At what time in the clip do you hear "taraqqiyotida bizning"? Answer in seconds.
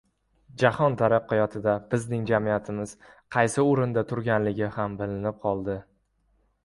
1.01-2.25